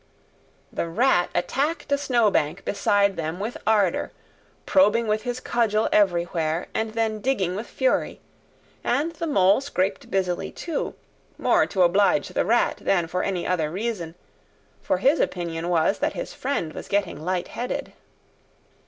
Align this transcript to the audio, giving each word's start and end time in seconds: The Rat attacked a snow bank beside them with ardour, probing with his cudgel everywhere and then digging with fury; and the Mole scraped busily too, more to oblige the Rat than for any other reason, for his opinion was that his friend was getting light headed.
The 0.73 0.87
Rat 0.89 1.29
attacked 1.35 1.91
a 1.91 1.97
snow 1.99 2.31
bank 2.31 2.65
beside 2.65 3.17
them 3.17 3.39
with 3.39 3.55
ardour, 3.67 4.11
probing 4.65 5.05
with 5.07 5.21
his 5.21 5.39
cudgel 5.39 5.87
everywhere 5.91 6.65
and 6.73 6.93
then 6.93 7.21
digging 7.21 7.55
with 7.55 7.67
fury; 7.67 8.19
and 8.83 9.11
the 9.13 9.27
Mole 9.27 9.61
scraped 9.61 10.09
busily 10.09 10.51
too, 10.51 10.95
more 11.37 11.67
to 11.67 11.83
oblige 11.83 12.29
the 12.29 12.45
Rat 12.45 12.77
than 12.81 13.05
for 13.05 13.21
any 13.21 13.45
other 13.45 13.69
reason, 13.69 14.15
for 14.81 14.97
his 14.97 15.19
opinion 15.19 15.69
was 15.69 15.99
that 15.99 16.13
his 16.13 16.33
friend 16.33 16.73
was 16.73 16.87
getting 16.87 17.21
light 17.23 17.49
headed. 17.49 17.93